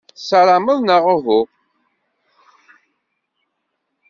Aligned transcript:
Tessarameḍ, 0.15 0.79
neɣ 0.81 1.03
uhu? 1.15 1.41